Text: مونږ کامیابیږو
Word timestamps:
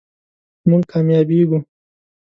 مونږ 0.69 0.83
کامیابیږو 0.91 1.59